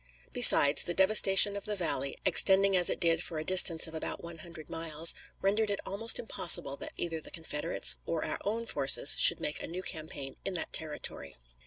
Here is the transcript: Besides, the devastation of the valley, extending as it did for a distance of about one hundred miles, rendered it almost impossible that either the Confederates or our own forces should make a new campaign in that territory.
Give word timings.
Besides, 0.33 0.83
the 0.85 0.95
devastation 0.95 1.55
of 1.55 1.65
the 1.65 1.75
valley, 1.75 2.17
extending 2.25 2.75
as 2.75 2.89
it 2.89 2.99
did 2.99 3.21
for 3.21 3.37
a 3.37 3.43
distance 3.45 3.85
of 3.85 3.93
about 3.93 4.23
one 4.23 4.39
hundred 4.39 4.67
miles, 4.67 5.13
rendered 5.43 5.69
it 5.69 5.79
almost 5.85 6.17
impossible 6.17 6.75
that 6.77 6.93
either 6.97 7.21
the 7.21 7.29
Confederates 7.29 7.97
or 8.07 8.25
our 8.25 8.39
own 8.43 8.65
forces 8.65 9.13
should 9.19 9.39
make 9.39 9.61
a 9.61 9.67
new 9.67 9.83
campaign 9.83 10.37
in 10.43 10.55
that 10.55 10.73
territory. 10.73 11.35